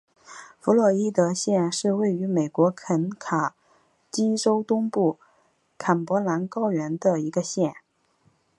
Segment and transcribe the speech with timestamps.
[0.59, 3.53] 弗洛伊德县是位于美国肯塔
[4.09, 5.19] 基州东部
[5.77, 7.75] 坎伯兰高原的一个县。